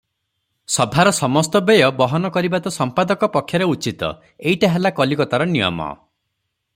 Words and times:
ସଭାର 0.75 1.11
ସମସ୍ତ 1.17 1.61
ବ୍ୟୟ 1.67 1.91
ବହନ 1.99 2.31
କରିବା 2.37 2.61
ତ 2.67 2.71
ସମ୍ପାଦକ 2.77 3.29
ପକ୍ଷରେ 3.37 3.67
ଉଚିତ, 3.73 4.11
ଏଇଟା 4.53 4.75
ହେଲା 4.77 4.93
କଲିକତାର 5.01 5.51
ନିୟମ। 5.55 5.91